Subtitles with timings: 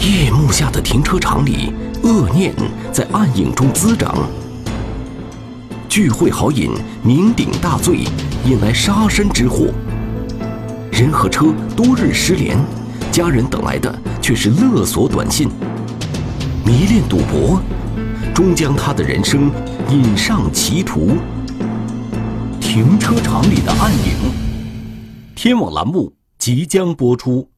[0.00, 2.54] 夜幕下的停车场里，恶念
[2.92, 4.16] 在暗影中滋长。
[5.88, 6.70] 聚会豪饮，
[7.04, 8.04] 酩酊大醉，
[8.44, 9.66] 引来杀身之祸。
[10.92, 12.56] 人和车多日失联，
[13.10, 13.92] 家人等来的
[14.22, 15.48] 却是勒索短信。
[16.64, 17.60] 迷恋赌博，
[18.32, 19.50] 终将他的人生
[19.90, 21.16] 引上歧途。
[22.60, 24.32] 停车场里的暗影，
[25.34, 27.50] 天网栏目即将播出。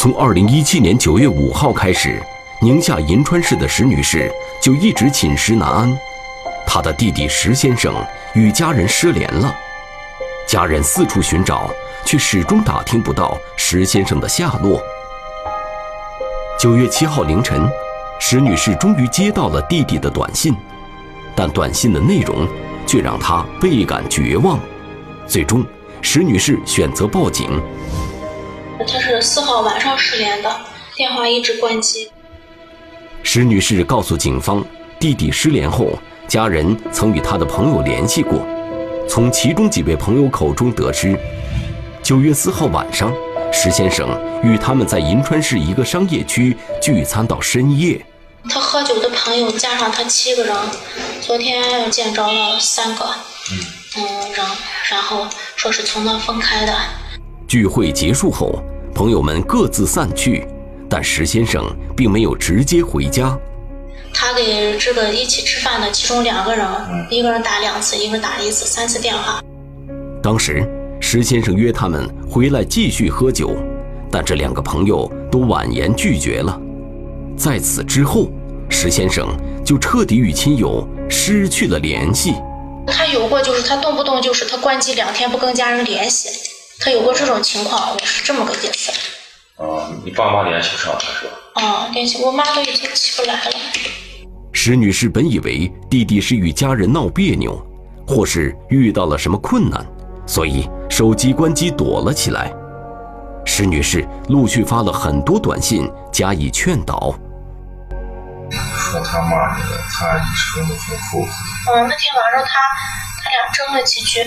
[0.00, 2.18] 从二零一七年九月五号开始，
[2.62, 5.94] 宁夏银川市的石女士就一直寝食难安。
[6.66, 7.94] 她的弟弟石先生
[8.32, 9.54] 与家人失联了，
[10.48, 11.70] 家人四处寻找，
[12.02, 14.82] 却始终打听不到石先生的下落。
[16.58, 17.68] 九月七号凌晨，
[18.18, 20.56] 石女士终于接到了弟弟的短信，
[21.36, 22.48] 但短信的内容
[22.86, 24.58] 却让她倍感绝望。
[25.26, 25.62] 最终，
[26.00, 27.60] 石女士选择报警。
[28.86, 30.60] 他是四号晚上失联的，
[30.96, 32.10] 电话一直关机。
[33.22, 34.64] 石女士告诉警方，
[34.98, 38.46] 弟弟失联后，家人曾与他的朋友联系过。
[39.08, 41.18] 从其中几位朋友口中得知，
[42.02, 43.12] 九月四号晚上，
[43.52, 44.08] 石先生
[44.42, 48.04] 与他们在银川市一个商业区聚餐到深夜。
[48.48, 50.56] 他喝酒的朋友加上他七个人，
[51.20, 53.04] 昨天见着了三个，
[53.96, 54.46] 嗯，人
[54.88, 55.26] 然后
[55.56, 56.72] 说是从那分开的。
[57.50, 58.62] 聚会结束后。
[58.94, 60.46] 朋友们各自散去，
[60.88, 61.64] 但石先生
[61.96, 63.36] 并没有直接回家。
[64.14, 66.64] 他给这个一起吃饭的其中两个人，
[67.10, 69.42] 一个人打两次，一个人打一次，三次电话。
[70.22, 70.64] 当时
[71.00, 73.56] 石先生约他们回来继续喝酒，
[74.12, 76.56] 但这两个朋友都婉言拒绝了。
[77.36, 78.28] 在此之后，
[78.68, 79.28] 石先生
[79.64, 82.34] 就彻底与亲友失去了联系。
[82.86, 86.28] 他有过，就是他动不动就是他关机两天不跟家人联系。
[86.82, 88.90] 他有过这种情况，我是这么个意思。
[89.58, 91.32] 啊，你爸妈联系不上他是吧？
[91.62, 93.50] 啊，联系我妈都已经起不来了。
[94.54, 97.62] 石女士本以为弟弟是与家人闹别扭，
[98.08, 99.84] 或是遇到了什么困难，
[100.26, 102.50] 所以手机关机躲了起来。
[103.44, 107.14] 石女士陆续发了很多短信加以劝导。
[108.50, 111.28] 说他骂你了，他一声都不负。
[111.74, 112.58] 嗯，那天晚上他
[113.22, 114.24] 他俩争了几句，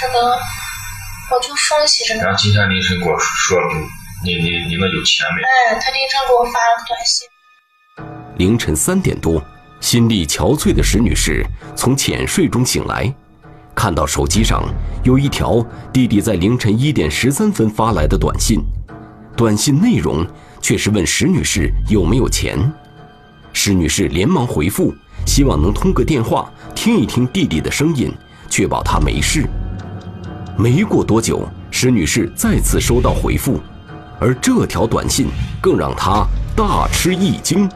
[0.00, 0.40] 这个。
[1.30, 2.24] 我就生气着呢。
[2.24, 3.58] 然后今天凌晨给我说，
[4.24, 5.42] 你你你们有钱没？
[5.42, 7.28] 哎，他凌晨给我发了个短信。
[8.36, 9.42] 凌晨三点多，
[9.80, 11.44] 心力憔悴的石女士
[11.76, 13.12] 从浅睡中醒来，
[13.74, 14.62] 看到手机上
[15.04, 18.60] 有一条弟弟在凌晨一点十三分发来的短信，
[19.36, 20.26] 短信内容
[20.60, 22.58] 却是问石女士有没有钱。
[23.52, 24.94] 石女士连忙回复，
[25.26, 28.12] 希望能通个电话听一听弟弟的声音，
[28.48, 29.44] 确保他没事。
[30.60, 33.58] 没过多久，石女士再次收到回复，
[34.20, 35.28] 而这条短信
[35.58, 37.66] 更让她大吃一惊。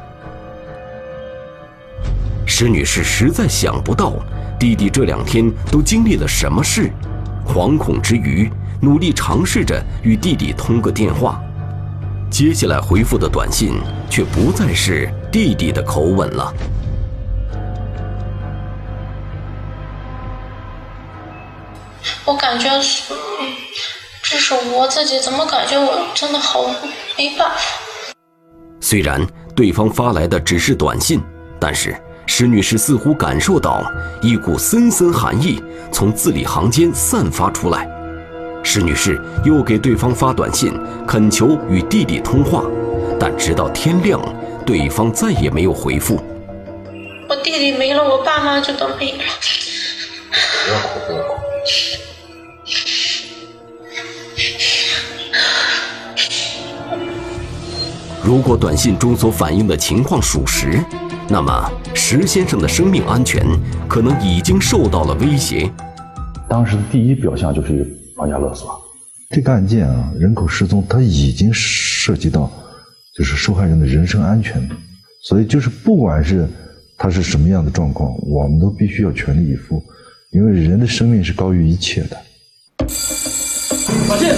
[2.44, 4.12] 石女士实在想不到
[4.60, 6.92] 弟弟这两天都经历了什么事，
[7.46, 8.50] 惶恐之余，
[8.82, 11.42] 努力尝试着与弟弟通个电话。
[12.28, 13.76] 接下来回复的短信
[14.10, 16.52] 却不再是弟弟的口吻了。
[22.24, 23.14] 我感觉是，
[24.22, 26.64] 这是我自己怎么感觉我真的好
[27.16, 27.56] 没办法。
[28.80, 29.24] 虽然
[29.54, 31.20] 对方发来的只是短信，
[31.58, 31.96] 但是
[32.26, 33.82] 石女士似乎感受到
[34.20, 37.88] 一股森森寒意从字里行间散发出来。
[38.62, 40.72] 石女士又给对方发短信，
[41.06, 42.64] 恳求与弟弟通话，
[43.20, 44.20] 但直到天亮，
[44.64, 46.22] 对方再也没有回复。
[47.28, 49.24] 我弟弟没了，我爸妈就都没了。
[58.24, 60.82] 如果短信中所反映的情况属实，
[61.28, 63.44] 那么石先生的生命安全
[63.86, 65.70] 可能已经受到了威胁。
[66.48, 67.84] 当时的第一表象就是
[68.16, 68.80] 绑架勒索，
[69.28, 72.50] 这个案件啊，人口失踪，它已经涉及到
[73.14, 74.66] 就是受害人的人身安全，
[75.22, 76.48] 所以就是不管是
[76.96, 79.82] 他是什么样的状况，我们都必须要全力以赴，
[80.30, 82.16] 因为人的生命是高于一切的。
[84.08, 84.30] 小心，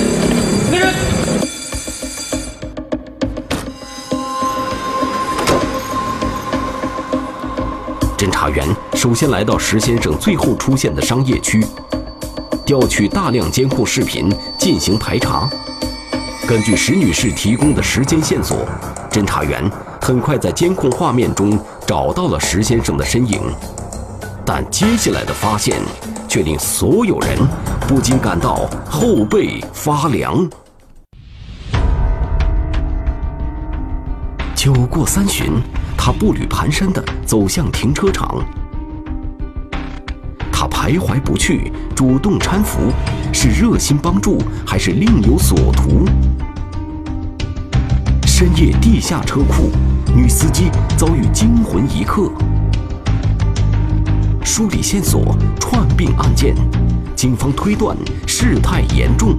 [8.26, 11.64] 侦查员首先来到石先生最后出现的商业区。
[12.64, 14.28] 调取大量监控视频
[14.58, 15.48] 进行排查。
[16.44, 18.66] 根据石女士提供的时间线索，
[19.12, 19.70] 侦查员
[20.02, 21.56] 很快在监控画面中
[21.86, 23.40] 找到了石先生的身影。
[24.44, 25.80] 但接下来的发现
[26.28, 27.38] 却令所有人
[27.86, 30.50] 不禁感到后背发凉。
[34.56, 35.52] 酒过三巡，
[36.06, 38.40] 他步履蹒跚地走向停车场。
[40.52, 42.92] 他徘徊不去，主动搀扶，
[43.32, 46.04] 是热心帮助，还是另有所图？
[48.24, 49.72] 深夜地下车库，
[50.14, 52.30] 女司机遭遇惊魂一刻。
[54.44, 56.54] 梳理线索，串并案件，
[57.16, 57.96] 警方推断
[58.28, 59.36] 事态严重，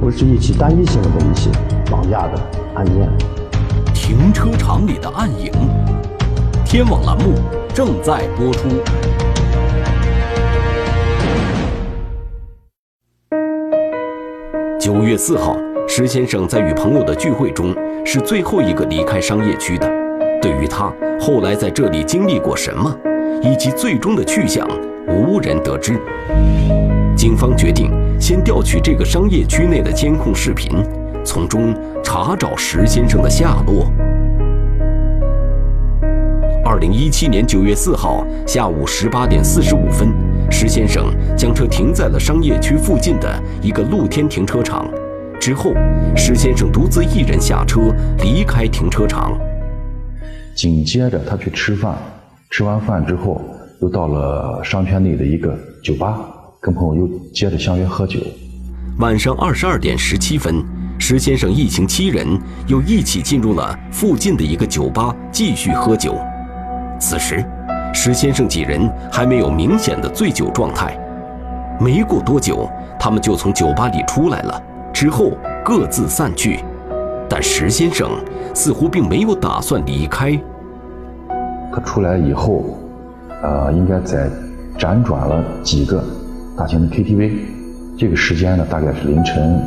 [0.00, 1.48] 不是一起单一性的东西
[1.88, 2.42] 绑架的
[2.74, 3.08] 案件。
[4.06, 5.50] 停车场里的暗影，
[6.64, 7.34] 天网栏目
[7.74, 8.68] 正在播出。
[14.78, 15.56] 九月四号，
[15.88, 17.74] 石先生在与朋友的聚会中
[18.04, 19.90] 是最后一个离开商业区的。
[20.40, 20.84] 对于他
[21.20, 22.96] 后来在这里经历过什么，
[23.42, 24.68] 以及最终的去向，
[25.08, 26.00] 无人得知。
[27.16, 30.80] 警方决定先调取这个商业区内的监控视频，
[31.26, 33.92] 从中查找石先生的下落。
[36.64, 40.08] 二零一七年九月四号下午十八点四十五分。
[40.48, 44.88] 石先生将车停在了商业区附近的一个露天停车场，
[45.40, 45.72] 之后，
[46.16, 47.92] 石先生独自一人下车
[48.22, 49.36] 离开停车场。
[50.54, 51.96] 紧接着，他去吃饭，
[52.50, 53.42] 吃完饭之后，
[53.82, 56.20] 又到了商圈内的一个酒吧，
[56.60, 58.20] 跟朋友又接着相约喝酒。
[59.00, 60.64] 晚上二十二点十七分，
[60.98, 62.26] 石先生一行七人
[62.66, 66.16] 又一起进入了附近的一个酒吧继续喝酒。
[67.00, 67.44] 此时。
[67.94, 70.94] 石先生几人还没有明显的醉酒状态，
[71.80, 72.68] 没过多久，
[73.00, 74.62] 他们就从酒吧里出来了，
[74.92, 75.32] 之后
[75.64, 76.60] 各自散去。
[77.26, 78.10] 但石先生
[78.52, 80.38] 似乎并没有打算离开。
[81.72, 82.78] 他出来以后，
[83.42, 84.28] 呃，应该在
[84.78, 86.04] 辗转了几个
[86.54, 87.32] 大型的 KTV，
[87.96, 89.58] 这个时间呢大概是凌晨。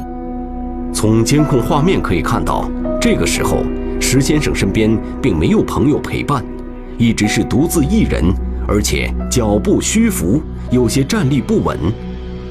[0.94, 2.69] 从监控画面可以看到，
[3.00, 3.63] 这个时候
[4.00, 6.44] 石先生身边并没有朋友陪伴。
[6.97, 8.25] 一直是独自一人，
[8.68, 11.77] 而且脚步虚浮，有些站立不稳。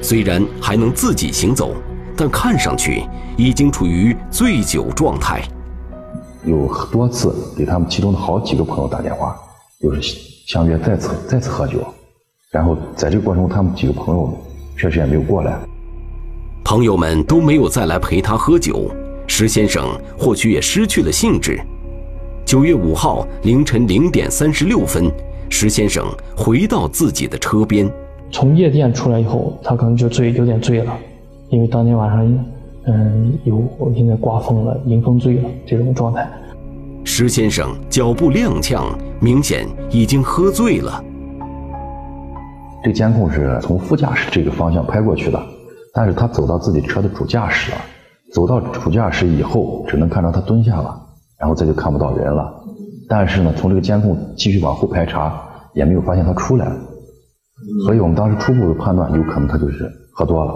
[0.01, 1.75] 虽然还能自己行走，
[2.15, 3.03] 但看上去
[3.37, 5.43] 已经处于醉酒状态。
[6.45, 9.35] 有多次给他们其中的好几个朋友打电话，
[9.79, 11.85] 就是相约再次再次喝酒。
[12.49, 14.35] 然后在这个过程中，他们几个朋友
[14.75, 15.59] 确实也没有过来。
[16.69, 18.91] 朋友们都没有再来陪他喝酒，
[19.25, 19.83] 石先生
[20.15, 21.59] 或许也失去了兴致。
[22.45, 25.11] 九月五号凌晨零点三十六分，
[25.49, 26.05] 石先生
[26.37, 27.91] 回到自己的车边。
[28.29, 30.95] 从夜店出来以后，他可能就醉，有点醉了，
[31.49, 32.45] 因为当天晚上，
[32.85, 36.29] 嗯，有应该刮风了，迎风醉了这种状态。
[37.03, 41.03] 石先生脚步踉跄，明显已经喝醉了。
[42.83, 45.43] 这监控是从副驾驶这个方向拍过去的，
[45.99, 47.77] 但是他走到自己车的主驾驶了，
[48.31, 50.97] 走到主驾驶以后，只能看到他蹲下了。
[51.37, 52.49] 然后再就看不到人了，
[53.09, 55.37] 但是呢，从这个监控继续往后排查，
[55.73, 56.71] 也没有发现他出来，
[57.85, 60.53] 所以我们当时初步的判断，有可能他就是喝多了，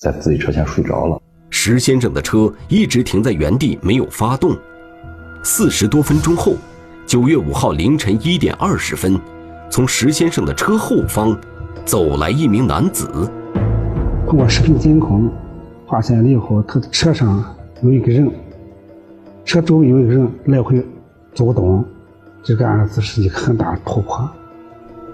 [0.00, 1.20] 在自己车前睡着了。
[1.50, 4.56] 石先生的车一直停在原地没有发动，
[5.42, 6.54] 四十多分钟后，
[7.06, 9.20] 九月五号凌晨一点二十分，
[9.68, 11.38] 从石先生的车后方
[11.84, 13.30] 走来一名男子。
[14.34, 15.30] 通过视频监控
[15.88, 18.28] 发现了以后，他的车上有一个人。
[19.44, 20.84] 车周围有一个人来回
[21.32, 21.84] 走动，
[22.42, 24.28] 这个案子是一个很大的突破。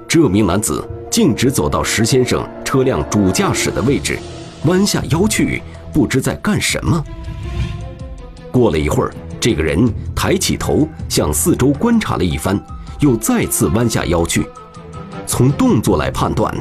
[0.09, 4.19] 这名男子径直走到石先生车辆主驾驶的位置，
[4.65, 5.61] 弯下腰去，
[5.93, 7.05] 不知在干什么。
[8.51, 9.87] 过了一会儿，这个人
[10.17, 12.59] 抬起头向四周观察了一番，
[13.01, 14.47] 又再次弯下腰去。
[15.27, 16.55] 从动作来判断，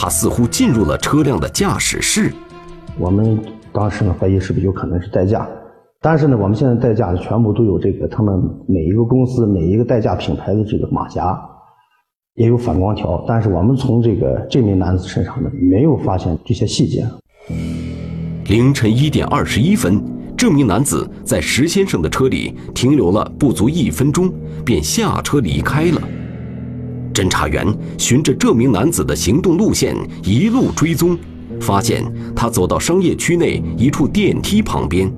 [0.00, 2.32] 他似乎进入了车辆的驾驶室。
[3.00, 3.36] 我们
[3.72, 5.44] 当时呢，怀疑是不是有可能是代驾。
[6.00, 11.36] 但是呢，我们现在代驾的全部都有这个，他们每一个公司每一个代驾品牌的这个马甲，
[12.36, 13.24] 也有反光条。
[13.26, 17.04] 但是我们从这个这名男子身上呢，没有发现这些细节。
[18.46, 20.00] 凌晨一点二十一分，
[20.36, 24.32] 这名男子在石先生的车里停留了不足一分钟，
[24.64, 26.00] 便下车离开了。
[27.18, 27.66] 侦查员
[27.98, 31.18] 循着这名男子的行动路线一路追踪，
[31.60, 35.10] 发现他走到商业区内一处电梯旁边。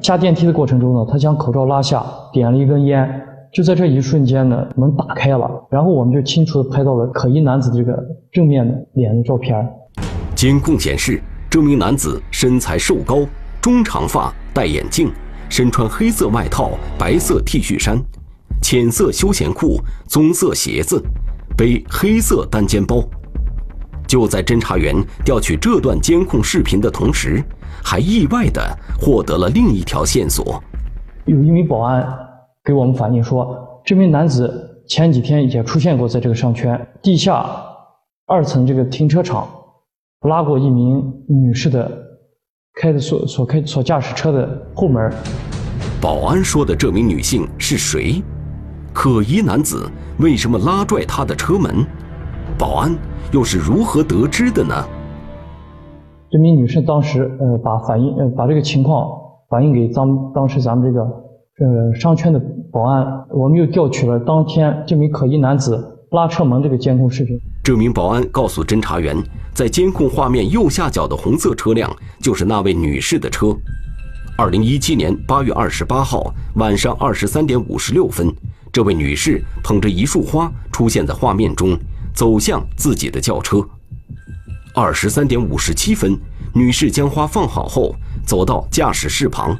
[0.00, 3.26] 下电梯的过程中呢，他将口罩拉下，点了一根烟。
[3.52, 7.92] 就在这一瞬间呢，门打开了，然后我们就清楚地拍到了可疑男子这个
[8.30, 9.68] 正面的脸的照片。
[10.36, 11.20] 监控显示，
[11.50, 13.26] 这名男子身材瘦高，
[13.60, 15.10] 中长发，戴眼镜，
[15.48, 18.00] 身穿黑色外套、白色 T 恤衫、
[18.62, 21.02] 浅色休闲裤、棕色鞋子，
[21.56, 23.02] 背黑色单肩包。
[24.06, 27.42] 就在侦查员调取这段监控视频的同时，
[27.82, 28.60] 还意外的
[29.00, 30.62] 获得了另一条线索。
[31.26, 32.06] 有一名保安。
[32.62, 37.42] 给我们反映说，这名男子前几天也出现过在这个商圈地下
[38.26, 39.48] 二层这个停车场，
[40.28, 41.90] 拉过一名女士的
[42.74, 45.10] 开的所所开所驾驶车的后门。
[46.02, 48.22] 保安说的这名女性是谁？
[48.92, 51.86] 可疑男子为什么拉拽他的车门？
[52.58, 52.94] 保安
[53.32, 54.74] 又是如何得知的呢？
[56.30, 59.08] 这名女士当时呃把反映呃把这个情况
[59.48, 61.06] 反映给当当时咱们这个。
[61.62, 62.40] 呃，商圈的
[62.72, 65.78] 保安，我们又调取了当天这名可疑男子
[66.10, 67.38] 拉车门这个监控视频。
[67.62, 69.14] 这名保安告诉侦查员，
[69.52, 73.54] 在监控画面右下角的红色车辆就是那位女士的车。
[74.38, 78.34] 二零一七年八月二十八号晚上二十三点五十六分，
[78.72, 81.78] 这位女士捧着一束花出现在画面中，
[82.14, 83.66] 走向自己的轿车。
[84.74, 86.16] 二十三点五十七分，
[86.54, 89.58] 女士将花放好后，走到驾驶室旁。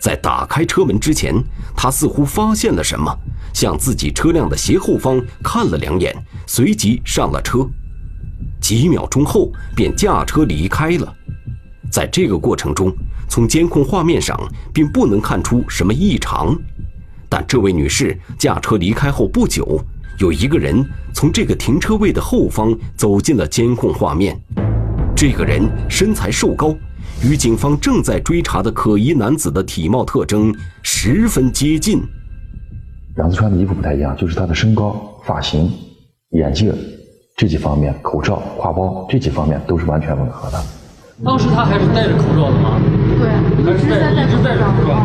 [0.00, 1.34] 在打开车门之前，
[1.76, 3.16] 她似乎发现了什么，
[3.52, 6.14] 向自己车辆的斜后方看了两眼，
[6.46, 7.66] 随即上了车。
[8.60, 11.14] 几秒钟后，便驾车离开了。
[11.90, 12.92] 在这个过程中，
[13.28, 14.36] 从监控画面上
[14.72, 16.58] 并不能看出什么异常，
[17.36, 19.84] 但这位女士驾车离开后不久，
[20.20, 24.40] 有一个人从这个停车位的后方走进了监控画面。
[25.16, 26.72] 这个人身材瘦高。
[27.24, 32.00] 与警方正在追查的可疑男子的体貌特征十分接近。
[33.16, 35.68] 两次穿的衣服不太一样，就是他的身高、发型、
[36.30, 36.72] 眼镜
[37.36, 40.62] 这几方面，口罩、挎包这几方面都是完全吻合的。
[41.24, 42.80] 当时他还是戴着口罩的吗？
[43.18, 45.04] 对，一直在戴口罩。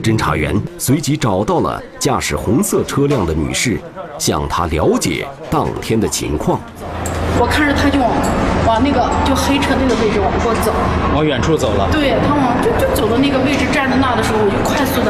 [0.00, 3.78] 侦查员随即找到了驾驶红色车辆的女士，
[4.18, 6.58] 向她了解当天的情况。
[7.38, 8.10] 我看着他就往
[8.66, 10.72] 往那个就黑车那个位置往过走，
[11.14, 11.88] 往远处走了。
[11.90, 15.08] 对他往就就走到那个位置站在那的时候，我就快速的，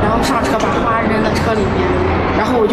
[0.00, 1.84] 然后上车把花扔到车里面，
[2.38, 2.72] 然后我就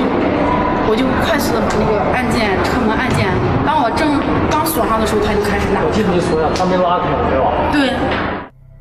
[0.87, 3.27] 我就快速的把那个按键车门按键，
[3.65, 5.83] 当我正刚锁上的时候，他就开始拉。
[5.83, 7.51] 我记得你锁上，他没拉开，对吧？
[7.75, 7.91] 对。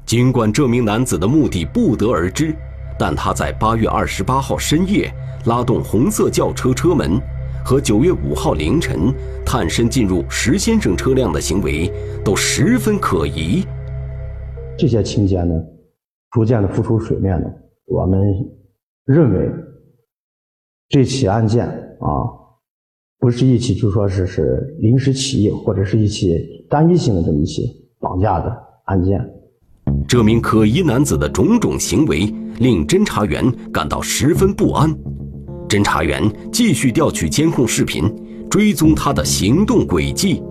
[0.07, 2.55] 尽管这名男子的目的不得而知，
[2.99, 5.13] 但他在八月二十八号深夜
[5.47, 7.21] 拉动红色轿车车门。
[7.65, 9.15] 和九月五号凌晨
[9.47, 11.89] 探身进入石先生车辆的行为
[12.25, 13.65] 都十分可疑。
[14.77, 15.55] 这些情节呢，
[16.33, 17.49] 逐渐的浮出水面了，
[17.87, 18.21] 我们
[19.05, 19.49] 认为
[20.89, 21.65] 这起案件
[22.01, 22.27] 啊，
[23.21, 27.63] 不是一起就说是是临时起意，或者是一起单一性的这么一起
[28.01, 28.53] 绑架的
[28.87, 29.25] 案件。
[30.09, 32.27] 这名可疑男子的种种行为
[32.59, 34.95] 令侦查员感到十分不安。
[35.69, 38.05] 侦查员继续调取监控视频，
[38.51, 40.43] 追踪他的行动轨迹。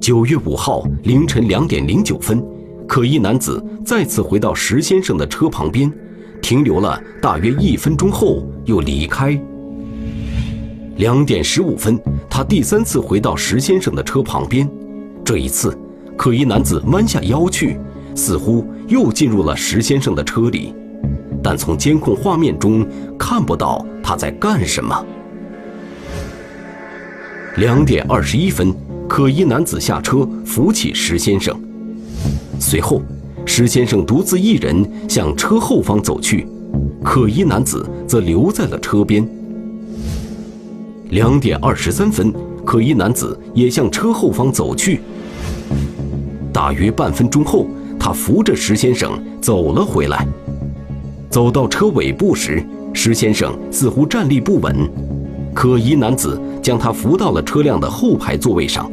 [0.00, 2.44] 九月五号凌晨两点零九分，
[2.86, 5.90] 可疑男子再次回到石先生的车旁边，
[6.42, 9.40] 停留了大约一分钟后又离开。
[10.96, 14.68] 两点十五分，他第三次回到石先生的车旁边，
[15.24, 15.76] 这一次，
[16.16, 17.78] 可疑男子弯下腰去，
[18.14, 20.74] 似乎又进入了石先生的车里。
[21.42, 22.86] 但从监控画面中
[23.18, 25.04] 看不到他在干什么。
[27.56, 28.74] 两点二十一分，
[29.06, 31.54] 可疑男子下车扶起石先生，
[32.58, 33.02] 随后，
[33.44, 36.46] 石先生独自一人向车后方走去，
[37.02, 39.28] 可疑男子则留在了车边。
[41.10, 42.32] 两点二十三分，
[42.64, 45.00] 可疑男子也向车后方走去。
[46.52, 47.68] 大约半分钟后，
[48.04, 50.28] 他扶着石先生走了回来。
[51.30, 54.76] 走到车尾部时，石先生似乎站立不稳，
[55.54, 58.90] 可疑男子将他扶到了车辆的后排座位上，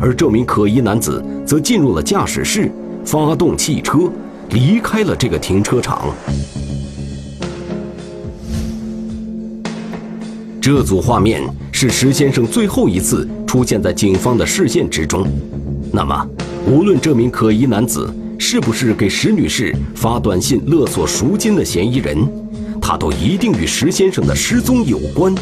[0.00, 2.68] 而这名可疑男子则进入了驾驶室，
[3.04, 4.10] 发动汽车，
[4.50, 6.08] 离开了这个停车场。
[10.60, 15.24] 这组画面是石先生最后一次出现在警方的视线之中。
[15.92, 16.26] 那么，
[16.66, 18.12] 无论这名可疑男子
[18.44, 22.28] 是不是给石女士发短信勒索赎金的嫌疑人，
[22.82, 25.32] 他都一定与石先生的失踪有关。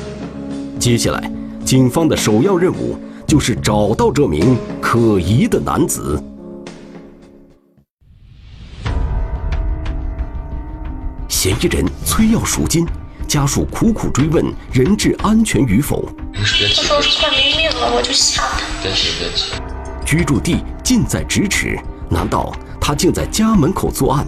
[0.78, 1.33] 接下来，
[1.64, 6.23] 警方的首要任务就是找到这名可疑的男子。
[11.26, 12.87] 嫌疑人催要赎金，
[13.26, 16.07] 家属苦苦追问人质安全与否。
[16.35, 18.61] 他说是快没命了，我就吓他。
[18.83, 19.45] 别急别急，
[20.04, 21.78] 居住地近在咫尺，
[22.11, 22.52] 难道
[22.90, 24.26] 他竟在家门口作案？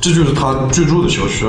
[0.00, 1.44] 这就是他居住的小区。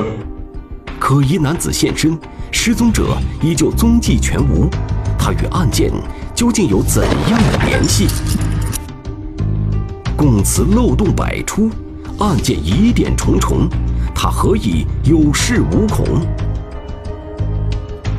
[0.98, 2.18] 可疑男子现身，
[2.50, 4.68] 失踪者依旧踪迹全无，
[5.16, 5.88] 他与案件
[6.34, 8.08] 究竟有怎样的联系？
[10.16, 11.70] 供词漏洞百出，
[12.18, 13.68] 案件疑点重重，
[14.12, 16.04] 他何以有恃无恐？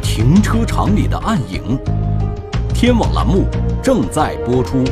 [0.01, 1.77] 停车场里的暗影，
[2.73, 3.47] 天网栏目
[3.83, 4.85] 正在播出。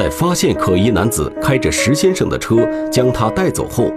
[0.00, 3.92] 在发现可疑男子开着石先生的车将他带走后，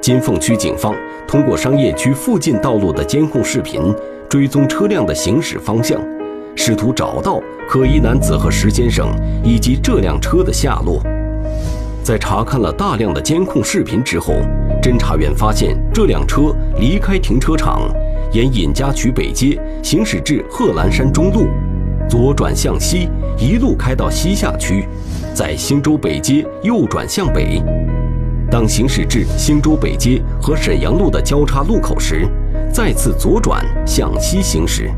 [0.00, 0.94] 金凤区警方
[1.26, 3.92] 通过商业区附近道路的监控视频，
[4.28, 6.00] 追踪车辆的行驶方向，
[6.54, 9.08] 试图找到可疑男子和石先生
[9.42, 11.02] 以及这辆车的下落。
[12.04, 14.34] 在查看了大量的监控视频之后，
[14.80, 17.92] 侦查员发现这辆车离开停车场，
[18.30, 21.48] 沿尹家渠北街行驶至贺兰山中路，
[22.08, 24.86] 左转向西，一路开到西夏区，
[25.32, 27.62] 在兴州北街右转向北。
[28.50, 32.28] 当行驶至兴州北街和沈阳路的交叉路口时，
[32.72, 34.90] 再次左转向西行驶。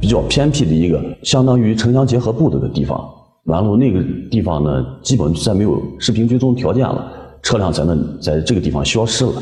[0.00, 2.98] 比较偏僻的一个，相当于城乡结合部的个地方。
[3.44, 4.00] 完了那个
[4.30, 4.70] 地方呢，
[5.02, 7.10] 基本再没有视频追踪条件了，
[7.42, 9.32] 车辆在那在这个地方消失了。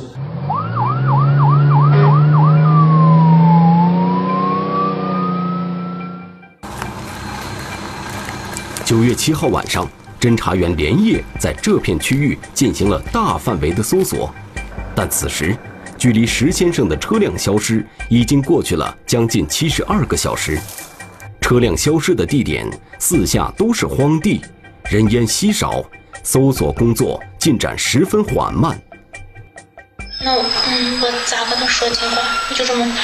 [8.84, 9.86] 九月七号晚上，
[10.20, 14.34] 侦查员连夜在这片区域进行了大范围的搜索，
[14.94, 15.56] 但此时，
[15.98, 20.58] 距离石先生的车辆消失已经过去了将近七十二个小时。
[21.40, 24.40] 车辆消失的地点四下都是荒地，
[24.90, 25.84] 人烟稀少，
[26.22, 28.76] 搜索工作进展十分缓慢。
[30.24, 32.20] 那我嗯，我咋跟他说情况？
[32.50, 32.96] 我就这么办。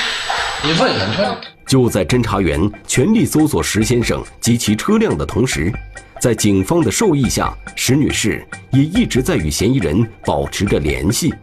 [0.65, 1.37] 你问一下，你问。
[1.67, 5.73] 就在侦查员全力搜索石先生及其车辆的同时，
[6.23, 11.35] 在警方的授意下，石女士也一直在与嫌疑人保持着联系。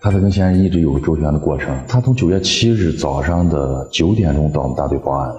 [0.00, 1.72] 她在跟嫌疑人一直有个周旋的过程。
[1.86, 5.36] 她从九月七日早上的九点钟到我们大队报案的，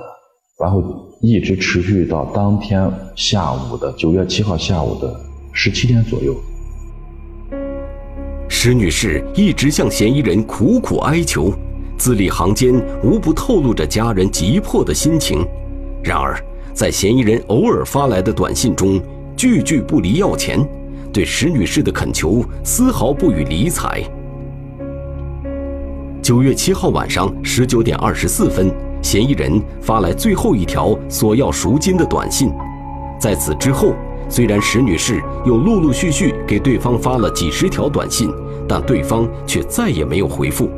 [0.57, 0.81] 然后
[1.19, 5.13] 一直持续到当天下午的九月七号下午的
[5.51, 6.33] 十七点左右。
[8.47, 11.51] 石女士一直向嫌疑人苦苦哀求，
[11.97, 15.45] 字里行间无不透露着家人急迫的心情。
[16.01, 16.41] 然而，
[16.75, 19.01] 在嫌疑人偶尔发来的短信中，
[19.37, 20.59] 句句不离要钱，
[21.13, 24.03] 对石女士的恳求丝毫不予理睬。
[26.21, 28.69] 九月七号晚上十九点二十四分，
[29.01, 32.51] 嫌疑人发来最后一条索要赎金的短信。
[33.17, 33.93] 在此之后，
[34.27, 38.29] 虽然石女士又陆陆续续给对方发了几十条短信，
[38.67, 40.69] 但对方却再也没有回复。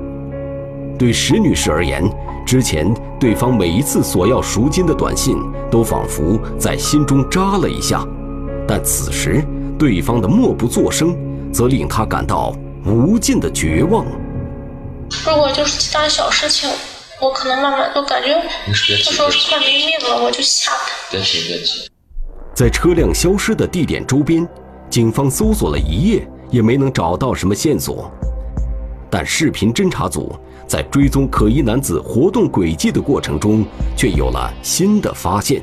[0.96, 2.08] 对石女士而言，
[2.48, 2.88] 之前
[3.20, 5.38] 对方每一次索要赎金的短信，
[5.70, 8.08] 都仿佛在心中扎了一下，
[8.66, 9.46] 但此时
[9.78, 11.14] 对方的默不作声，
[11.52, 12.56] 则令他感到
[12.86, 14.06] 无尽的绝望。
[15.26, 16.70] 如果就是其他小事情，
[17.22, 18.42] 我可能慢慢都感觉，
[19.04, 20.92] 他说是快没命了，我就吓他。
[21.12, 21.92] 别急别急。
[22.54, 24.48] 在车辆消失的地点周边，
[24.90, 28.10] 警方搜索了一夜，也没能找到什么线索。
[29.10, 30.34] 但视频侦查组
[30.68, 33.64] 在追踪可疑男子活动轨迹的过程中，
[33.96, 35.62] 却有了新的发现。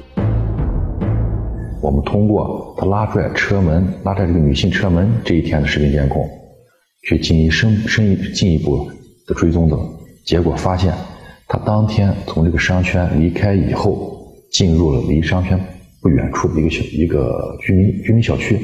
[1.82, 6.26] 我们通过他拉拽车门、拉拽这个女性车门这一天的视频监控，
[7.02, 8.88] 去进行深深一进一步
[9.26, 9.76] 的追踪的
[10.24, 10.94] 结果，发现
[11.46, 14.18] 他当天从这个商圈离开以后，
[14.50, 15.62] 进入了离商圈
[16.00, 18.58] 不远处的一个小一个居民居民小区。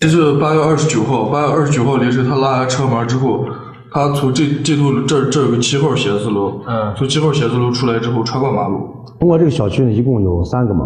[0.00, 3.46] 这是八月二十九号，八月二十九号凌晨他拉完车门之后，
[3.94, 8.88] 他从这这头这这有个七号写字楼，嗯，从七号写字楼出来之后穿过马路，
[9.20, 10.84] 通过这个小区呢，一共有三个门，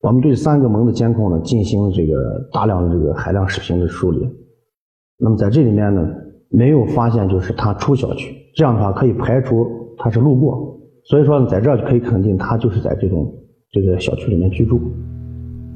[0.00, 2.12] 我们对三个门的监控呢进行了这个
[2.52, 4.28] 大量的这个海量视频的梳理。
[5.16, 6.04] 那么在这里面呢，
[6.50, 9.64] 没有发现就是他出小区，这样的话可以排除
[9.96, 10.76] 他是路过。
[11.04, 13.32] 所以说呢，在这儿就可以肯定他就是在这种
[13.70, 14.80] 这个小区里面居住。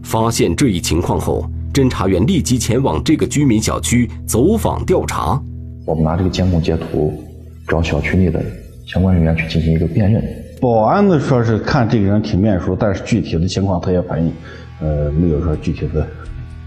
[0.02, 5.40] 发现这一情况后，侦查员立即前往这个居民小区走访调查。
[5.84, 7.22] 我们拿这个监控截图，
[7.68, 8.42] 找小区内的
[8.86, 10.22] 相关人员去进行一个辨认。
[10.60, 14.32] 保安呢说是看这个人挺面熟，但是具体的情况他也反映，
[14.80, 16.06] 呃，没有说具体的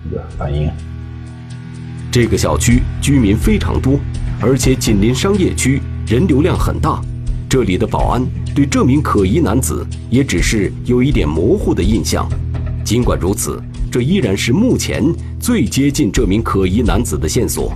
[0.03, 0.69] 这个反应。
[2.11, 3.99] 这个小区居民非常多，
[4.39, 7.01] 而且紧邻商业区，人流量很大。
[7.49, 8.21] 这里的保安
[8.53, 12.27] 对这名可疑男子也只是有一点模糊的印象。
[12.83, 13.59] 尽管如此，
[13.91, 15.03] 这依然是目前
[15.39, 17.73] 最接近这名可疑男子的线索。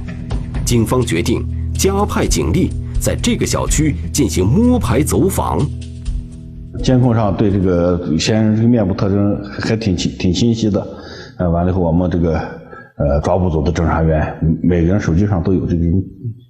[0.71, 1.45] 警方决定
[1.77, 5.59] 加派警力，在这个小区进行摸排走访。
[6.81, 10.87] 监控上对这个嫌疑人这个面部特征还挺清挺清晰的。
[11.39, 12.39] 呃，完了以后，我们这个
[12.95, 15.83] 呃抓捕组的侦查员每个人手机上都有这个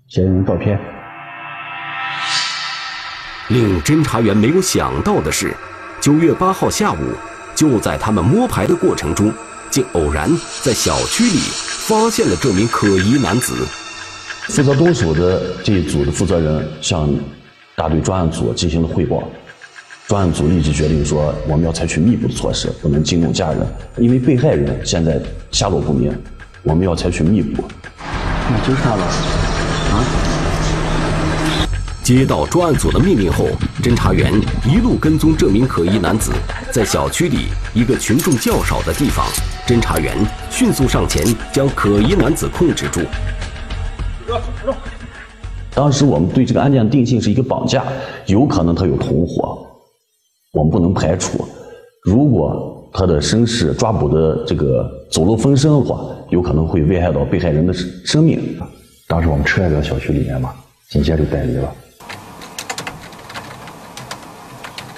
[0.08, 0.80] 嫌疑人照片。
[3.50, 5.52] 令侦查员没有想到的是，
[6.00, 6.98] 九月八号下午，
[7.56, 9.34] 就在他们摸排的过程中，
[9.72, 10.30] 竟偶然
[10.62, 11.40] 在小区里
[11.88, 13.56] 发现了这名可疑男子。
[14.48, 17.10] 负责动手的这一组的负责人向
[17.76, 19.24] 大队专案组进行了汇报，
[20.08, 23.60] 专案组立即决定说，我们要采取密捕的措施，不能惊动家人，
[23.98, 25.20] 因为被害人现在
[25.52, 26.12] 下落不明，
[26.64, 27.64] 我们要采取密捕。
[27.98, 30.04] 那就是他了，啊？
[32.04, 33.48] 接到专案组的命令后，
[33.82, 34.34] 侦查员
[34.68, 36.32] 一路跟踪这名可疑男子，
[36.72, 39.26] 在小区里一个群众较少的地方，
[39.68, 40.18] 侦查员
[40.50, 41.24] 迅速上前
[41.54, 43.02] 将可疑男子控制住。
[45.74, 47.84] 当时我们对这个案件定性是一个绑架，
[48.26, 49.66] 有可能他有同伙，
[50.54, 51.46] 我们不能排除。
[52.04, 58.58] 如果他的身世抓捕的这个走漏风声的话，有可能会危害到被害人的生命。
[59.08, 60.54] 当时我们车在这个小区里面嘛，
[60.90, 61.74] 紧接着就带离了。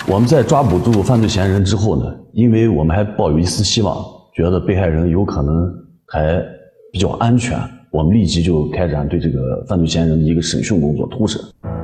[0.07, 4.03] 我们在抓捕住犯罪嫌疑人之后呢，因为我们还抱有一丝希望，
[4.35, 5.71] 觉得被害人有可能
[6.07, 6.43] 还
[6.91, 7.57] 比较安全，
[7.93, 11.39] 我们立即就开展对这个犯罪嫌疑人的一个审讯工作，突审。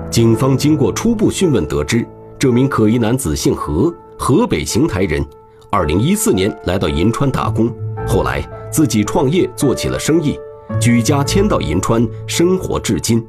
[0.09, 2.03] 警方经过初步讯问得知，
[2.39, 5.23] 这名可疑男子姓何，河北邢台人，
[5.69, 7.71] 二零一四年来到银川打工，
[8.07, 10.35] 后来自己创业做起了生意，
[10.81, 13.23] 举家迁到银川生活至今。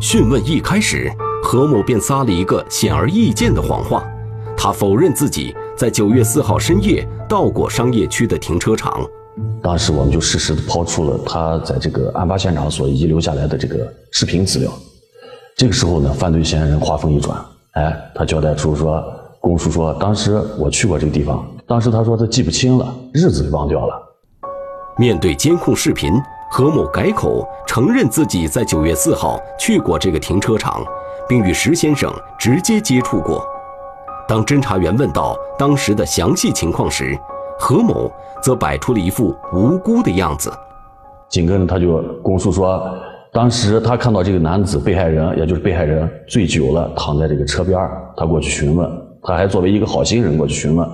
[0.00, 1.08] 讯问一开始。
[1.42, 4.04] 何某便撒了一个显而易见的谎话，
[4.56, 9.02] 他否认自己在九月四号深夜到过商业区的停车场。
[9.62, 14.70] 当时我们就适时的抛出了他在这个案发现场所遗留下来的这个视频资料。
[15.56, 17.38] 这个时候呢，犯罪嫌疑人话锋一转，
[17.72, 19.04] 哎，他交代出说，
[19.40, 23.94] 供述说当时我去过这个地方，当时他说他记不清了，日子给忘掉了。
[24.96, 26.12] 面对监控视频，
[26.50, 30.82] 何某改口承认自己在九月四号去过这个停车场。
[31.28, 33.46] 并与石先生直接接触过。
[34.26, 37.16] 当侦查员问到当时的详细情况时，
[37.56, 38.10] 何某
[38.42, 40.52] 则摆出了一副无辜的样子。
[41.28, 42.82] 紧跟着他就供述说，
[43.32, 47.78] 当时他看到这个男子被害人，也就是被害人醉酒了，躺在这个车边
[48.16, 48.90] 他过去询问，
[49.22, 50.88] 他还作为一个好心人过去询问。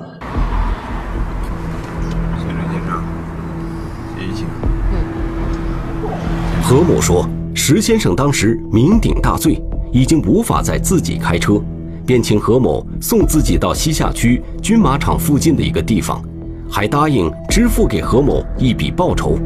[6.62, 9.60] 何某说，石先生当时酩酊大醉。
[9.92, 11.58] 已经无法再自己开车，
[12.04, 16.22] 便请何某送自己到西夏区军马场附近的一个地方，
[16.70, 19.38] 还答应支付给何某一笔报酬。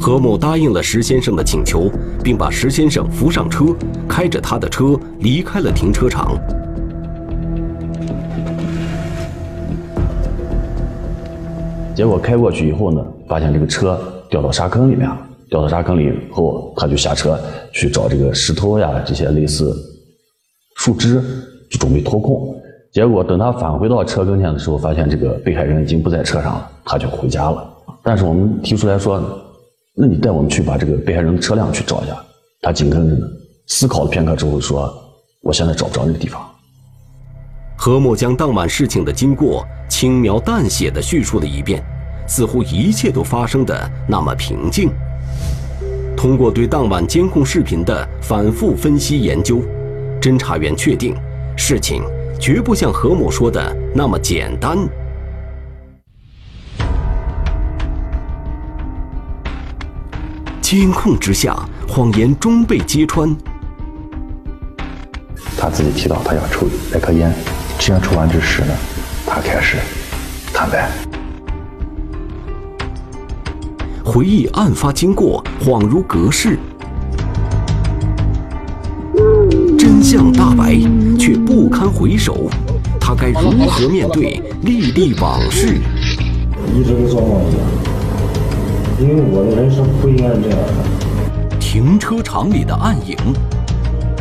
[0.00, 1.90] 何某答应了石先生的请求，
[2.22, 3.74] 并把石先生扶上车，
[4.08, 6.38] 开着他的车离开了停车场。
[11.96, 15.18] 结果开过去以后呢，发现这个车掉到沙坑里面了。
[15.50, 17.36] 掉到沙坑里以后，他就下车
[17.72, 19.74] 去找这个石头呀，这些类似
[20.76, 21.20] 树枝，
[21.70, 22.36] 就准备脱困。
[22.92, 27.68] 结果等他返回到车跟前的时候，发现这个被害人已经不在车上了，他就回家了。
[28.02, 29.22] 但是我们提出来说，
[29.94, 32.16] 那你带我们去把这个被害人的车辆去找一下。
[32.60, 33.26] 他紧跟着
[33.66, 34.92] 思考了片刻之后说
[35.42, 36.40] ：“我现在找不着那个地方。”
[37.76, 41.80] 何某将当晚事情的经过轻描淡写的叙述了一遍，
[42.26, 44.90] 似乎一切都发生的那么平静。
[46.16, 49.62] 通过对当晚监控视频的反复分析研究，
[50.20, 51.14] 侦查员确定，
[51.56, 52.02] 事情
[52.38, 54.78] 绝不像何某说的那么简单。
[60.60, 61.56] 监控之下，
[61.88, 63.34] 谎言终被揭穿。
[65.58, 67.32] 他自己提到他要抽那颗烟，
[67.78, 68.74] 这样抽完之时呢，
[69.26, 69.78] 他开始
[70.52, 70.90] 坦白。
[74.04, 76.58] 回忆案发经过，恍如隔世。
[79.78, 80.88] 真相大白，却
[81.68, 82.48] 不堪回首。
[82.98, 85.78] 他该如何面对历历往事？
[86.56, 87.62] 我一直做梦一样，
[88.98, 90.58] 因为我的人生不应该这样。
[91.60, 93.14] 停车场里的暗影，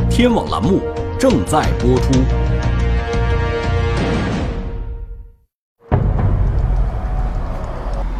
[0.09, 0.81] 天网栏目
[1.17, 2.11] 正在播出。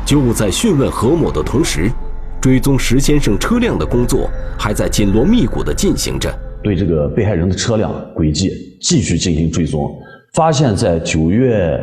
[0.06, 1.92] 就在讯问何某的同时，
[2.40, 6.34] 追踪石先生车辆的工作还在紧锣密鼓地进行着。
[6.68, 8.52] 对这个被害人的车辆轨迹
[8.82, 9.90] 继续进行追踪，
[10.34, 11.80] 发现，在九月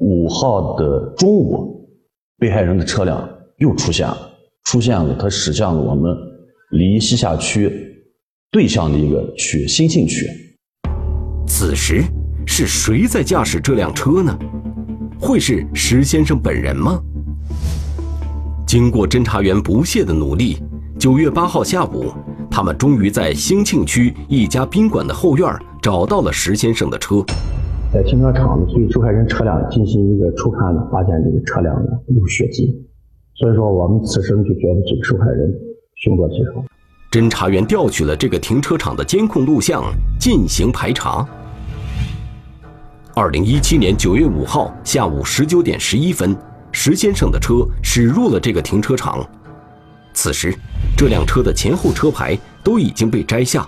[0.00, 1.88] 五号的中午，
[2.38, 4.30] 被害人的车辆又出现了，
[4.64, 6.14] 出现了，他驶向了我们
[6.72, 7.72] 离西夏区
[8.50, 10.26] 对向的一个区兴庆区。
[11.46, 12.04] 此时，
[12.46, 14.38] 是谁在驾驶这辆车呢？
[15.18, 17.00] 会是石先生本人吗？
[18.66, 20.58] 经过侦查员不懈的努力，
[20.98, 22.12] 九月八号下午，
[22.50, 25.46] 他们终于在兴庆区一家宾馆的后院
[25.80, 27.24] 找到了石先生的车。
[27.92, 32.74] 在停车场对受害人车辆进行一个初勘呢，发现这个车辆呢有血迹，
[33.34, 35.52] 所以说我们此时就觉得这个受害人
[35.96, 36.64] 凶多吉少。
[37.10, 39.82] 侦查员调取了这个停车场的监控录像
[40.20, 41.26] 进行排查。
[43.14, 46.36] 二零一七年九月五号下午十九点十一分。
[46.70, 49.26] 石先生的车驶入了这个停车场，
[50.12, 50.54] 此时，
[50.98, 53.64] 这辆车的前后车牌都已经被摘下。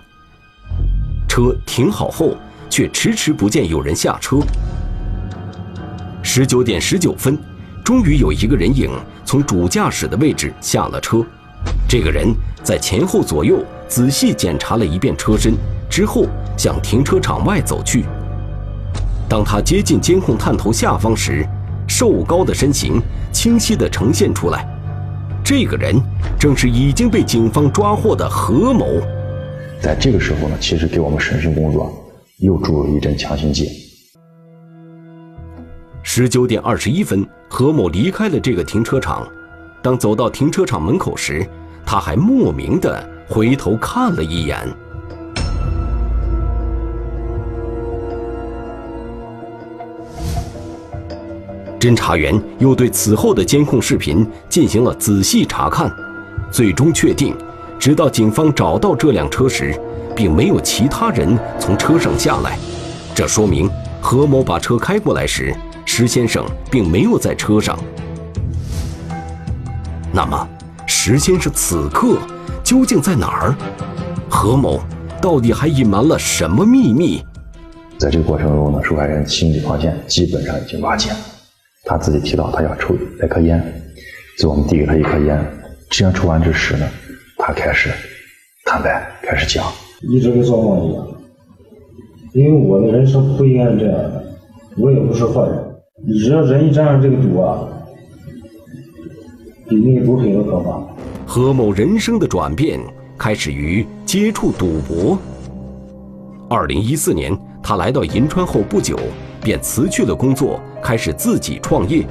[1.28, 2.36] 车停好后，
[2.68, 4.38] 却迟迟不见有人下车。
[6.24, 7.38] 十九点十九分，
[7.84, 8.90] 终于有一个人影
[9.24, 11.24] 从主驾驶的位置下了车。
[11.88, 15.54] 这个人在前后左右仔细检查了一遍车身
[15.88, 16.26] 之后，
[16.58, 18.04] 向停车场外走去。
[19.28, 21.46] 当他接近监控探头下方时，
[21.86, 23.00] 瘦高的身形
[23.32, 24.66] 清晰地呈现出来，
[25.50, 26.00] 这个人
[26.38, 28.86] 正是已经被警方抓获的何某。
[29.80, 31.92] 在这个时候呢，其实给我们审讯工作
[32.38, 33.68] 又注入一针强心剂。
[36.04, 39.26] 十九点二十一分，何某离开了这个停车场。
[39.82, 41.44] 当走到停车场门口时，
[41.84, 44.56] 他还莫名的回头看了一眼。
[51.80, 55.90] 侦查员又对此后的监控视频进行了仔细查看，
[56.52, 57.34] 最终确定，
[57.78, 59.74] 直到警方找到这辆车时，
[60.14, 62.58] 并没有其他人从车上下来。
[63.14, 67.78] 这说明何某把车开过来时，石先生并没有在车上。
[70.12, 70.48] 那么，
[70.86, 72.18] 石先生此刻
[72.62, 73.56] 究竟在哪儿？
[74.28, 74.82] 何某
[75.18, 77.24] 到底还隐瞒了什么秘密？
[77.96, 81.16] 在这个过程中呢，受害人心理防线基本上已经瓦解了。
[81.84, 83.60] 他自己提到他要抽来颗烟，
[84.38, 85.44] 所以我们递给他一颗烟。
[85.88, 86.88] 这样抽完之时呢，
[87.38, 87.90] 他开始
[88.64, 89.64] 坦白，开始讲，
[90.02, 91.06] 一直跟做梦一样。
[92.32, 94.24] 因为我的人生不应该是这样的，
[94.78, 95.56] 我也不是坏人。
[96.06, 97.66] 你知道人一沾上这个毒啊，
[99.68, 100.80] 比那个毒品都可怕。
[101.26, 102.78] 何某人生的转变
[103.18, 105.18] 开始于接触赌博。
[106.48, 108.98] 二零一四年，他来到银川后不久。
[109.42, 112.04] 便辞去了工作，开始自己创业。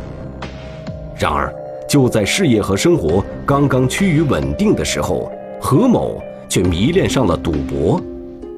[1.17, 1.53] 然而，
[1.87, 7.99] 就在事业和生活刚刚趋于稳定的时候，何某却迷恋上了赌博。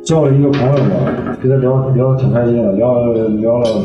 [0.06, 3.84] 交了一个朋友嘛，跟他聊聊挺开心的，聊聊了。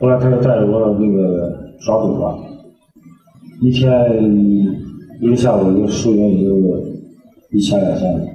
[0.00, 2.34] 后来他就带着我那个耍赌吧，
[3.60, 3.92] 一天
[5.20, 6.56] 一个下午就输赢也就
[7.50, 8.26] 一千两千的。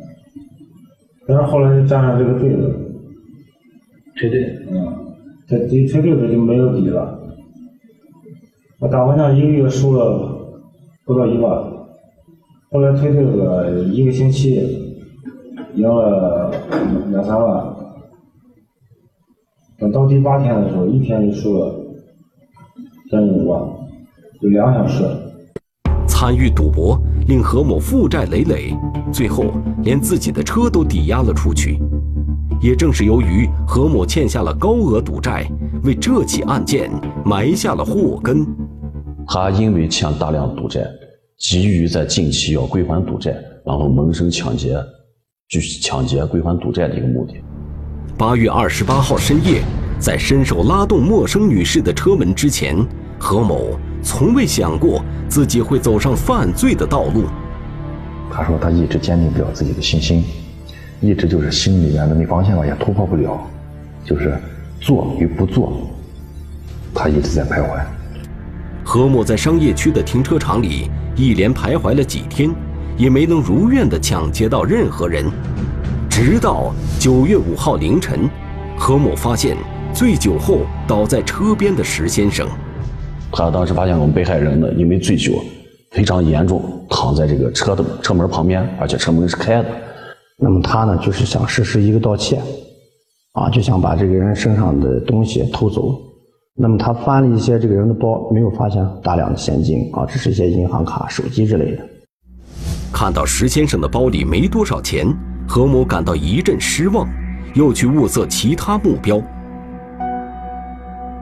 [1.28, 2.85] 但是后来就沾上这个对子。
[4.18, 5.16] 退队，嗯，
[5.48, 7.20] 这这退队这就没有底了。
[8.80, 10.58] 我打麻将一个月输了
[11.06, 11.52] 不到一万，
[12.72, 14.56] 后来退队个一个星期，
[15.76, 16.52] 赢了
[17.12, 17.76] 两三万。
[19.78, 21.76] 等到第八天的时候，一天就输了
[23.12, 23.62] 将近五万，
[24.40, 25.04] 有两小时。
[26.08, 26.98] 参与赌博
[27.28, 28.74] 令何某负债累累，
[29.12, 29.46] 最后
[29.84, 31.78] 连自己的车都抵押了出去。
[32.62, 35.46] 也正是由于何某欠下了高额赌债，
[35.84, 36.90] 为这起案件
[37.26, 38.46] 埋下了祸根。
[39.28, 40.86] 他因为欠大量赌债，
[41.38, 43.32] 急于在近期要归还赌债，
[43.66, 44.76] 然后萌生抢劫，
[45.50, 47.36] 就是抢劫归还赌债的一个目的。
[48.18, 49.62] 八月二十八号深夜，
[50.00, 52.78] 在伸手拉动陌生女士的车门之前，
[53.20, 57.26] 何某从未想过自己会走上犯罪的道路。
[58.32, 60.24] 他说他一直坚定不了自己的信心。
[61.06, 63.40] 一直就是心里面的那防线吧，也突破不了，
[64.04, 64.36] 就是
[64.82, 65.74] 做与不做，
[66.94, 67.80] 他一直在徘徊。
[68.84, 72.50] 何某在商业区的停车场里一连徘徊了几天，
[72.98, 75.26] 也没能如愿的抢劫到任何人。
[76.10, 78.30] 直到九月五号凌晨，
[78.78, 79.58] 何某发现
[79.94, 82.48] 醉酒后倒在车边的石先生。
[83.32, 85.44] 他当时发现我们被害人呢，因为醉酒
[85.92, 89.70] 非常严重，躺在这个车的车门旁边，而且车门是开的。
[90.38, 92.42] 那么他呢，就是想实施一个盗窃，
[93.34, 95.98] 啊，就想把这个人身上的东西偷走。
[96.58, 101.84] 那么他翻了一些这个人的包，没有发现大量的现金啊，只是一些银行卡、手机之类的。
[102.94, 105.08] 看到石先生的包里没多少钱，
[105.48, 107.08] 何某感到一阵失望，
[107.54, 109.22] 又去物色其他目标。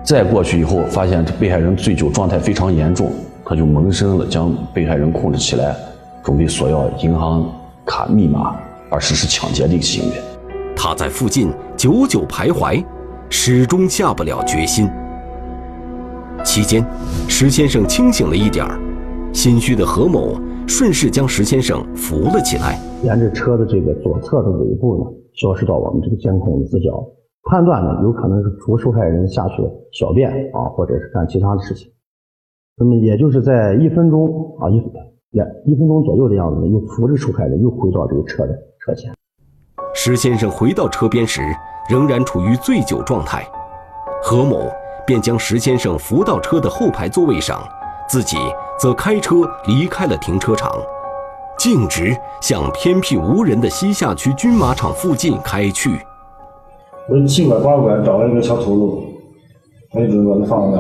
[0.04, 3.12] 再过去以后，发现被害人醉酒状态非常严重，
[3.45, 5.76] 他就萌生了将被害人控制起来，
[6.23, 7.49] 准备索要银行
[7.86, 8.56] 卡密码
[8.94, 10.16] 而实施抢劫的一个行为。
[10.76, 12.86] 他在附近久久徘徊，
[13.30, 14.88] 始终下不了决心。
[16.44, 16.86] 期间，
[17.28, 18.78] 石先生清醒了一点儿，
[19.34, 22.78] 心虚的何某顺势将石先生扶了起来。
[23.04, 27.04] 沿着车的这个左侧的尾部呢，消失到我们这个监控的死角，
[27.50, 29.56] 判断呢有可能是扶受害人下去
[29.92, 31.90] 小便啊，或者是干其他的事情。
[32.76, 34.82] 那么也就是在一分钟啊一
[35.32, 39.13] 两一分钟左右的样子呢，又扶着受害人又回到这个车的车前。
[39.96, 41.41] 石先生回到车边时，
[41.89, 43.48] 仍然处于醉酒状态。
[44.24, 44.72] 何某。
[45.06, 47.62] 便将石先生扶到车的后排座位上，
[48.08, 48.38] 自己
[48.80, 50.82] 则开车离开了停车场，
[51.58, 56.00] 径直向偏僻无人的西夏区军马场附近开去。
[57.10, 59.04] 我七拐八拐找了一个小土路，
[59.91, 60.78] 我就准备放那。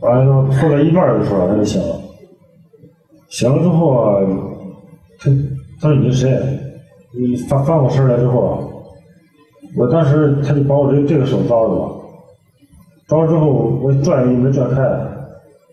[0.00, 2.00] 完了，后到一半的时候，他就醒了。
[3.28, 4.22] 醒了之后啊，
[5.18, 5.30] 他
[5.78, 6.65] 他说你是谁？
[7.18, 8.70] 你翻翻过身来之后，
[9.76, 11.92] 我当时他就把我这这个手抓住了。
[13.08, 13.46] 抓住之后，
[13.82, 14.82] 我拽也没拽开，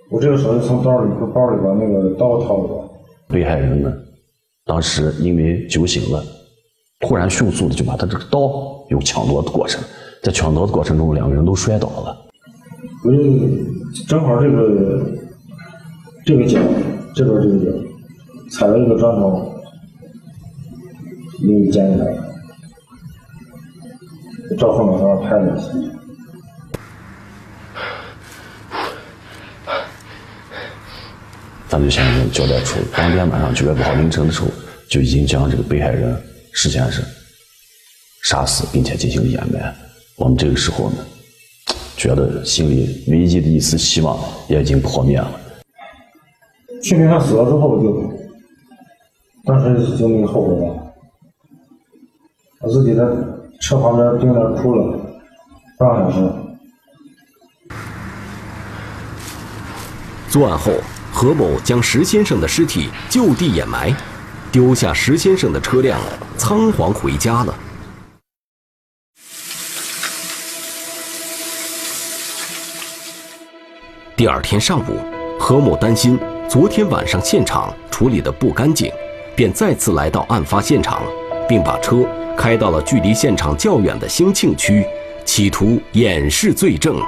[0.10, 2.84] 我这个手就从包里包里把那个刀掏出来。
[3.28, 3.92] 被害人呢，
[4.66, 6.24] 当时因为酒醒了，
[7.00, 9.84] 突然迅速的就把他这个刀有抢夺的过程，
[10.22, 12.18] 在抢夺的过程中，两个人都摔倒了。
[13.04, 13.18] 我就
[14.08, 15.02] 正好这个
[16.26, 16.60] 这个脚
[17.16, 17.78] 这边这个脚
[18.52, 19.53] 踩了一个砖头，
[21.42, 22.06] 没有捡起来，
[24.58, 25.68] 照后脑勺拍了一下。
[31.68, 34.48] 犯罪嫌疑人交代出，当天晚上九月五号凌晨的时候，
[34.88, 36.16] 就已经将这个被害人
[36.52, 37.04] 石先生
[38.24, 39.76] 杀死，并且进行掩埋。
[40.16, 40.98] 我们这个时候呢，
[41.98, 45.40] 觉得心里唯一的一丝希望也已经破灭了。
[46.84, 48.14] 确定他死了之后，就
[49.46, 50.83] 当时就那个后悔了，
[52.64, 53.04] 我自己在
[53.60, 54.98] 车旁边盯着哭了
[55.78, 56.34] 半个小时。
[60.30, 60.72] 作案后。
[61.16, 63.96] 何某将石先生的尸体就地掩埋，
[64.52, 66.00] 丢下石先生的车辆，
[66.38, 67.54] 仓皇回家了。
[74.18, 74.98] 第二天上午，
[75.40, 78.92] 何某担心昨天晚上现场处理的不干净，
[79.36, 81.04] 便再次来到案发现场，
[81.48, 82.04] 并把车
[82.38, 84.86] 开到了距离现场较远的兴庆区，
[85.26, 87.00] 企图掩饰罪证。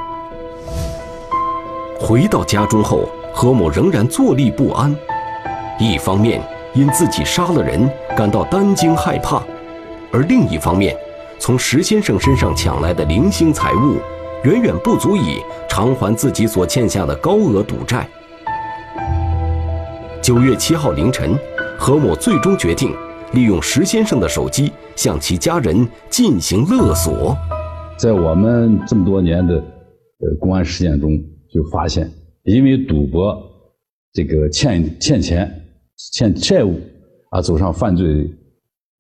[2.00, 3.10] 回到家中后。
[3.38, 4.96] 何某仍然坐立不安，
[5.78, 6.42] 一方面
[6.74, 9.44] 因自己杀了人感到担惊害怕，
[10.10, 10.96] 而另一方面，
[11.38, 13.98] 从石先生身上抢来的零星财物，
[14.46, 18.08] 远远不足以偿还自己所欠下的高额赌债。
[20.22, 21.38] 九月七号凌晨，
[21.78, 22.96] 何某最终决定
[23.34, 27.36] 利用石先生的手机向其家人进行勒索。
[27.98, 31.12] 在我们这么多年的呃公安实践中，
[31.52, 32.10] 就发现。
[32.44, 33.42] 因为赌博，
[34.14, 35.52] 这个欠欠钱、
[36.14, 36.80] 欠债务，
[37.32, 38.30] 而走上犯罪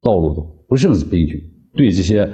[0.01, 1.43] 道路的不胜悲剧。
[1.75, 2.27] 对这些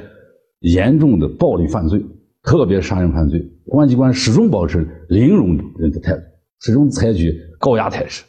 [0.61, 2.01] 严重的暴力犯罪，
[2.43, 6.21] 特别杀人犯罪，公安机关始终保持零容忍的态度，
[6.61, 8.23] 始终采取高压态势。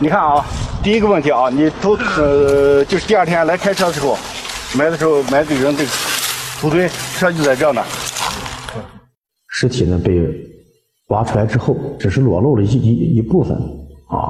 [0.00, 0.44] 你看啊，
[0.82, 4.16] 第一个问题啊，你头呃，就是第二天来开车的时候，
[4.78, 5.90] 买的时候买这个人这个
[6.60, 7.82] 土堆，车就在这呢。
[9.48, 10.12] 尸体呢被。
[11.08, 13.56] 挖出来之后，只是裸露了一一一部分
[14.08, 14.28] 啊。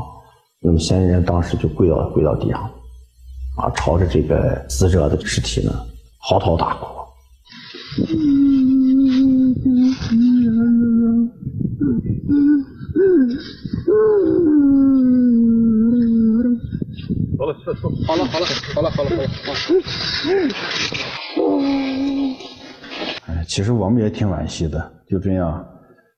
[0.62, 2.60] 那么嫌疑人当时就跪到跪到地上，
[3.56, 5.72] 啊，朝着这个死者的尸体呢
[6.20, 6.86] 嚎啕大哭。
[17.38, 19.10] 好了，好了，好了，好了，好了，好了。
[23.28, 25.64] 哎，其实我们也挺惋惜的，就这样。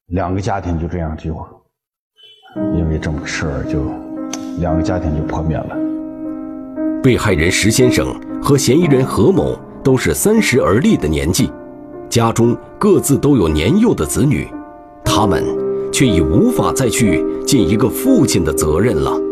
[0.07, 1.37] 两个家庭就这样就，
[2.75, 3.85] 因为这么个事儿，就
[4.61, 5.77] 两个家庭就破灭了。
[7.03, 11.53] 被害人石先生和嫌疑人何某都是三十而立的年纪，
[12.09, 14.49] 家中各自都有年幼的子女，
[15.05, 15.45] 他们
[15.93, 19.30] 却已无法再去尽一个父亲的责任了。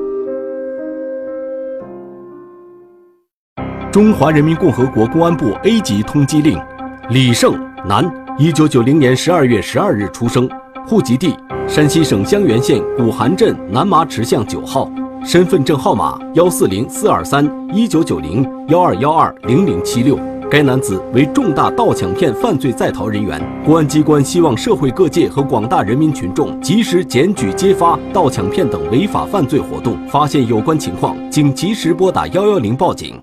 [3.91, 6.61] 中华人民共和国公安部 A 级通缉令：
[7.09, 8.05] 李胜，男，
[8.36, 10.47] 一九九零年十二月十二日出生，
[10.86, 11.34] 户籍地
[11.66, 14.91] 山西省襄垣县古韩镇南麻池巷九号，
[15.24, 20.18] 身份证号码幺四零四二三一九九零幺二幺二零零七六。
[20.51, 33.18] 该男子为重大盗抢骗犯罪在逃人员，公安机关希望社会各界和广大人民群众及时检举揭发盗抢骗等违法犯罪活动，发现有关情况，请及时拨打幺幺零报警。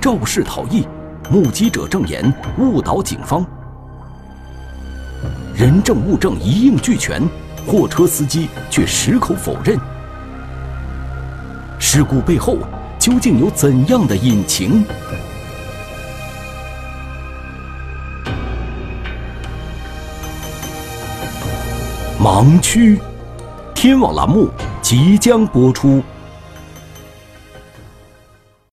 [0.00, 0.86] 肇事逃逸，
[1.28, 3.44] 目击者证言误导警方，
[5.54, 7.20] 人证物证一应俱全，
[7.66, 9.76] 货车司机却矢口否认。
[11.80, 12.58] 事故背后
[12.98, 14.84] 究竟有怎样的隐情？
[22.20, 23.00] 盲区，
[23.74, 24.48] 天网栏目
[24.80, 26.02] 即将播出。